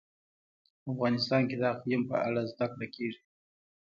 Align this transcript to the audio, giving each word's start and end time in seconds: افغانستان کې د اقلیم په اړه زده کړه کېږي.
افغانستان 0.91 1.41
کې 1.49 1.55
د 1.59 1.63
اقلیم 1.73 2.01
په 2.11 2.15
اړه 2.27 2.41
زده 2.51 2.65
کړه 2.71 2.87
کېږي. 2.95 3.21